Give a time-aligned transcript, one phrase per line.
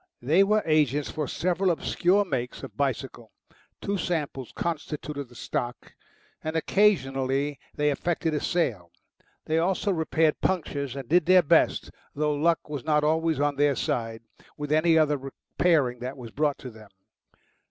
[0.23, 3.31] They were agents for several obscure makes of bicycle,
[3.83, 5.93] two samples constituted the stock,
[6.43, 8.89] and occasionally they effected a sale;
[9.45, 13.75] they also repaired punctures and did their best though luck was not always on their
[13.75, 14.23] side
[14.57, 16.89] with any other repairing that was brought to them.